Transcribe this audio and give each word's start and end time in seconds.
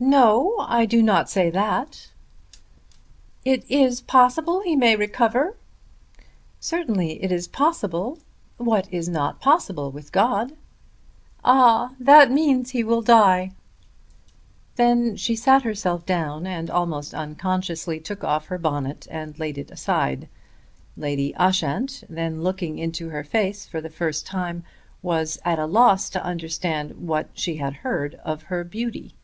"No; 0.00 0.56
I 0.66 0.84
do 0.84 1.00
not 1.00 1.30
say 1.30 1.48
that." 1.48 2.08
"It 3.44 3.62
is 3.70 4.00
possible 4.00 4.58
that 4.58 4.66
he 4.66 4.74
may 4.74 4.96
recover?" 4.96 5.56
"Certainly 6.58 7.22
it 7.22 7.30
is 7.30 7.46
possible. 7.46 8.18
What 8.56 8.92
is 8.92 9.08
not 9.08 9.40
possible 9.40 9.92
with 9.92 10.10
God?" 10.10 10.56
"Ah; 11.44 11.94
that 12.00 12.32
means 12.32 12.66
that 12.66 12.72
he 12.78 12.82
will 12.82 13.00
die." 13.00 13.52
Then 14.74 15.14
she 15.14 15.36
sat 15.36 15.62
herself 15.62 16.04
down 16.04 16.48
and 16.48 16.68
almost 16.68 17.14
unconsciously 17.14 18.00
took 18.00 18.24
off 18.24 18.46
her 18.46 18.58
bonnet 18.58 19.06
and 19.08 19.38
laid 19.38 19.56
it 19.56 19.70
aside. 19.70 20.28
Lady 20.96 21.32
Ushant, 21.36 22.02
then 22.08 22.42
looking 22.42 22.80
into 22.80 23.10
her 23.10 23.22
face 23.22 23.66
for 23.66 23.80
the 23.80 23.88
first 23.88 24.26
time, 24.26 24.64
was 25.00 25.38
at 25.44 25.60
a 25.60 25.66
loss 25.66 26.10
to 26.10 26.24
understand 26.24 27.06
what 27.06 27.28
she 27.34 27.58
had 27.58 27.74
heard 27.86 28.16
of 28.24 28.42
her 28.50 28.64
beauty. 28.64 29.14